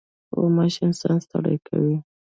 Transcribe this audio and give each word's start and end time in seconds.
غوماشه 0.37 0.81
انسان 0.87 1.17
ستړی 1.25 1.57
کوي. 1.67 1.97